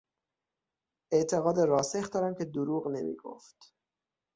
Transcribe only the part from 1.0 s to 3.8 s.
اعتقاد راسخ دارم که دروغ نمیگفت.